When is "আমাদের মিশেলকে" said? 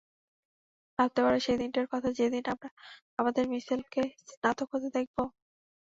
3.19-4.01